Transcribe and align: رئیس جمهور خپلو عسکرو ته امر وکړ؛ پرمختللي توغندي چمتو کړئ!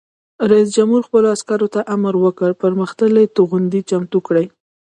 رئیس 0.51 0.69
جمهور 0.75 1.01
خپلو 1.07 1.27
عسکرو 1.35 1.67
ته 1.75 1.79
امر 1.95 2.13
وکړ؛ 2.19 2.51
پرمختللي 2.63 3.25
توغندي 3.35 3.81
چمتو 3.89 4.19
کړئ! 4.27 4.45